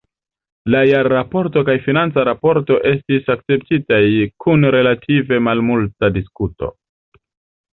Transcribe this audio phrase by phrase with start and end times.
[0.75, 4.01] La jarraporto kaj financa raporto estis akceptitaj
[4.47, 6.73] kun relative malmulta diskuto.